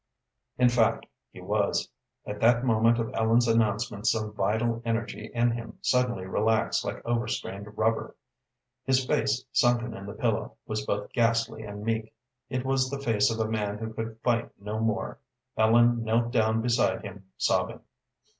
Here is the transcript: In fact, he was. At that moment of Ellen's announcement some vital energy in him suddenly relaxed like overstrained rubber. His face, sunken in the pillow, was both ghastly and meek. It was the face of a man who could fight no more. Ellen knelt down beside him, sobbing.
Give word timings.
In 0.57 0.67
fact, 0.67 1.05
he 1.29 1.41
was. 1.41 1.87
At 2.25 2.39
that 2.39 2.63
moment 2.65 2.97
of 2.97 3.13
Ellen's 3.13 3.47
announcement 3.47 4.07
some 4.07 4.33
vital 4.33 4.81
energy 4.83 5.29
in 5.31 5.51
him 5.51 5.77
suddenly 5.83 6.25
relaxed 6.25 6.83
like 6.83 7.05
overstrained 7.05 7.77
rubber. 7.77 8.15
His 8.83 9.05
face, 9.05 9.45
sunken 9.51 9.93
in 9.95 10.07
the 10.07 10.13
pillow, 10.15 10.57
was 10.65 10.87
both 10.87 11.13
ghastly 11.13 11.61
and 11.61 11.85
meek. 11.85 12.15
It 12.49 12.65
was 12.65 12.89
the 12.89 12.97
face 12.97 13.29
of 13.29 13.39
a 13.39 13.47
man 13.51 13.77
who 13.77 13.93
could 13.93 14.17
fight 14.23 14.49
no 14.59 14.79
more. 14.79 15.19
Ellen 15.55 16.03
knelt 16.03 16.31
down 16.31 16.63
beside 16.63 17.03
him, 17.03 17.27
sobbing. 17.37 17.81